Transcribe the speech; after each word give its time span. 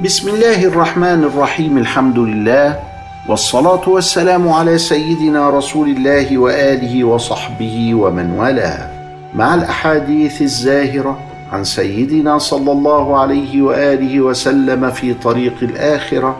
بسم 0.00 0.28
الله 0.28 0.64
الرحمن 0.64 1.24
الرحيم 1.24 1.78
الحمد 1.78 2.18
لله 2.18 2.80
والصلاة 3.28 3.88
والسلام 3.88 4.48
على 4.48 4.78
سيدنا 4.78 5.50
رسول 5.50 5.88
الله 5.88 6.38
وآله 6.38 7.04
وصحبه 7.04 7.94
ومن 7.94 8.30
والاه. 8.30 8.90
مع 9.34 9.54
الأحاديث 9.54 10.42
الزاهرة 10.42 11.18
عن 11.52 11.64
سيدنا 11.64 12.38
صلى 12.38 12.72
الله 12.72 13.18
عليه 13.18 13.62
وآله 13.62 14.20
وسلم 14.20 14.90
في 14.90 15.14
طريق 15.14 15.54
الآخرة 15.62 16.36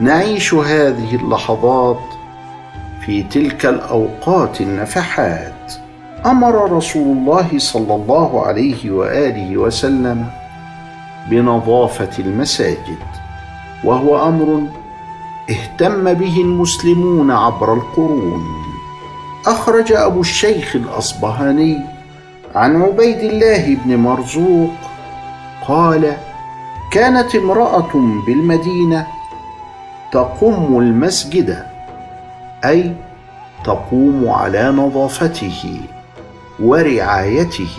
نعيش 0.00 0.54
هذه 0.54 1.14
اللحظات 1.14 2.00
في 3.06 3.22
تلك 3.22 3.66
الأوقات 3.66 4.60
النفحات. 4.60 5.72
أمر 6.26 6.72
رسول 6.72 7.16
الله 7.16 7.48
صلى 7.58 7.94
الله 7.94 8.46
عليه 8.46 8.90
وآله 8.90 9.56
وسلم 9.56 10.41
بنظافة 11.30 12.10
المساجد 12.18 12.98
وهو 13.84 14.28
أمر 14.28 14.62
اهتم 15.50 16.14
به 16.14 16.40
المسلمون 16.40 17.30
عبر 17.30 17.74
القرون. 17.74 18.44
أخرج 19.46 19.92
أبو 19.92 20.20
الشيخ 20.20 20.76
الأصبهاني 20.76 21.80
عن 22.54 22.82
عبيد 22.82 23.18
الله 23.18 23.76
بن 23.84 23.96
مرزوق 23.96 24.70
قال 25.68 26.16
كانت 26.92 27.34
امرأة 27.34 27.92
بالمدينة 28.26 29.06
تقم 30.12 30.78
المسجد 30.78 31.66
أي 32.64 32.94
تقوم 33.64 34.28
على 34.28 34.70
نظافته 34.70 35.80
ورعايته 36.60 37.78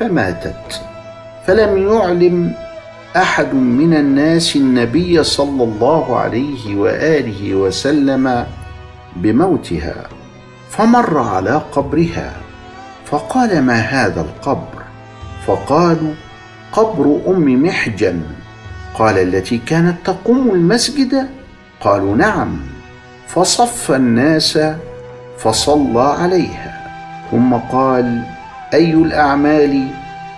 فماتت. 0.00 0.87
فلم 1.48 1.92
يعلم 1.92 2.52
أحد 3.16 3.54
من 3.54 3.94
الناس 3.94 4.56
النبي 4.56 5.24
صلى 5.24 5.64
الله 5.64 6.16
عليه 6.16 6.76
وآله 6.76 7.54
وسلم 7.54 8.46
بموتها 9.16 10.08
فمر 10.70 11.18
على 11.18 11.62
قبرها 11.72 12.32
فقال 13.04 13.62
ما 13.62 13.74
هذا 13.74 14.20
القبر؟ 14.20 14.82
فقالوا 15.46 16.14
قبر 16.72 17.20
أم 17.28 17.62
محجن. 17.62 18.22
قال 18.94 19.18
التي 19.18 19.58
كانت 19.58 19.96
تقوم 20.04 20.50
المسجد؟ 20.50 21.28
قالوا 21.80 22.16
نعم. 22.16 22.56
فصف 23.26 23.90
الناس 23.90 24.58
فصلى 25.38 26.16
عليها 26.18 26.90
ثم 27.30 27.54
قال 27.54 28.22
أي 28.74 28.92
الأعمال 28.92 29.88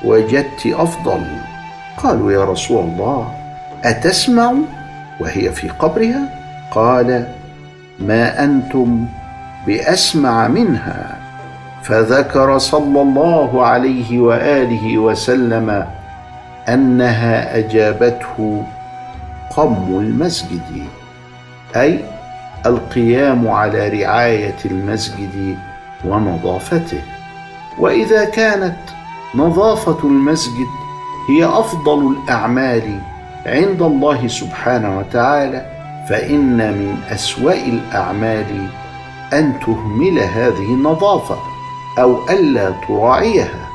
وجدت 0.04 0.66
أفضل. 0.66 1.22
قالوا 1.96 2.32
يا 2.32 2.44
رسول 2.44 2.84
الله 2.84 3.34
أتسمع؟ 3.84 4.52
وهي 5.20 5.52
في 5.52 5.68
قبرها؟ 5.68 6.20
قال 6.70 7.26
ما 7.98 8.44
أنتم 8.44 9.06
بأسمع 9.66 10.48
منها. 10.48 11.16
فذكر 11.82 12.58
صلى 12.58 13.02
الله 13.02 13.66
عليه 13.66 14.20
وآله 14.20 14.98
وسلم 14.98 15.86
أنها 16.68 17.58
أجابته 17.58 18.62
قم 19.50 19.98
المسجد. 19.98 20.84
أي 21.76 22.00
القيام 22.66 23.48
على 23.48 23.88
رعاية 23.88 24.56
المسجد 24.64 25.56
ونظافته. 26.04 27.02
وإذا 27.78 28.24
كانت 28.24 28.76
نظافة 29.34 29.98
المسجد 30.08 30.66
هي 31.28 31.44
أفضل 31.44 32.16
الأعمال 32.16 33.00
عند 33.46 33.82
الله 33.82 34.28
سبحانه 34.28 34.98
وتعالى 34.98 35.66
فإن 36.08 36.56
من 36.56 36.96
أسوأ 37.10 37.52
الأعمال 37.52 38.66
أن 39.32 39.52
تهمل 39.66 40.18
هذه 40.18 40.74
النظافة 40.74 41.36
أو 41.98 42.28
ألا 42.30 42.70
تراعيها 42.88 43.68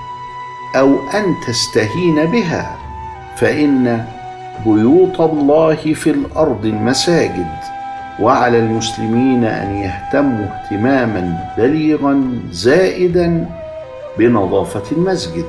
أو 0.76 0.96
أن 1.14 1.36
تستهين 1.48 2.26
بها 2.26 2.76
فإن 3.36 4.06
بيوت 4.66 5.20
الله 5.20 5.76
في 5.76 6.10
الأرض 6.10 6.66
المساجد 6.66 7.48
وعلى 8.20 8.60
المسلمين 8.60 9.44
أن 9.44 9.76
يهتموا 9.76 10.46
اهتماما 10.46 11.46
بليغا 11.58 12.40
زائدا 12.52 13.46
بنظافة 14.18 14.84
المسجد. 14.92 15.46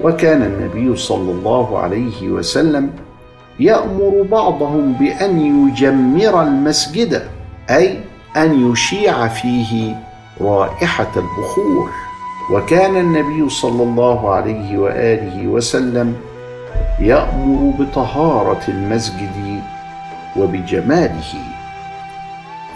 وكان 0.00 0.42
النبي 0.42 0.96
صلى 0.96 1.30
الله 1.32 1.78
عليه 1.78 2.28
وسلم 2.28 2.90
يأمر 3.60 4.26
بعضهم 4.30 4.92
بأن 4.92 5.40
يجمر 5.40 6.42
المسجد 6.42 7.22
أي 7.70 8.00
أن 8.36 8.72
يشيع 8.72 9.28
فيه 9.28 9.94
رائحة 10.40 11.12
البخور. 11.16 11.90
وكان 12.52 12.96
النبي 12.96 13.48
صلى 13.48 13.82
الله 13.82 14.30
عليه 14.30 14.78
وآله 14.78 15.46
وسلم 15.48 16.16
يأمر 17.00 17.72
بطهارة 17.78 18.62
المسجد 18.68 19.60
وبجماله. 20.36 21.34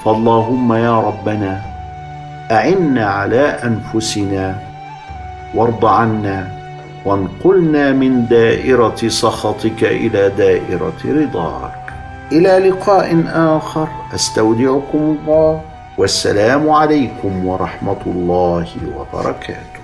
فاللهم 0.05 0.73
يا 0.73 1.01
ربنا 1.01 1.63
أعنا 2.51 3.07
على 3.07 3.41
أنفسنا 3.41 4.76
وارض 5.57 5.85
عنا 5.85 6.49
وانقلنا 7.05 7.93
من 7.93 8.27
دائرة 8.27 9.09
سخطك 9.09 9.85
إلى 9.85 10.29
دائرة 10.29 11.01
رضاك. 11.05 11.83
إلى 12.33 12.69
لقاء 12.69 13.25
آخر. 13.57 13.89
أستودعكم 14.15 15.17
الله 15.21 15.61
والسلام 15.99 16.71
عليكم 16.71 17.47
ورحمة 17.47 18.03
الله 18.07 18.67
وبركاته. 18.97 19.76